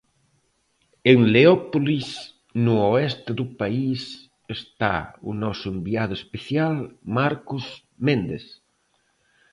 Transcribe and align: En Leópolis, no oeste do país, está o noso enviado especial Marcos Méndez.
En 1.11 1.17
Leópolis, 1.33 2.07
no 2.65 2.75
oeste 2.91 3.31
do 3.39 3.45
país, 3.61 4.01
está 4.57 4.95
o 5.29 5.31
noso 5.43 5.65
enviado 5.75 6.13
especial 6.21 6.75
Marcos 7.17 7.65
Méndez. 8.05 8.45